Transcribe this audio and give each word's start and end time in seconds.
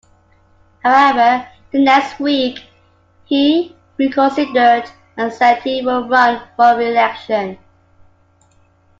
However, 0.83 1.45
the 1.71 1.77
next 1.83 2.19
week, 2.19 2.57
he 3.25 3.75
reconsidered 3.99 4.89
and 5.15 5.31
said 5.31 5.61
he 5.61 5.85
would 5.85 6.09
run 6.09 6.41
for 6.57 6.75
re-election. 6.75 7.59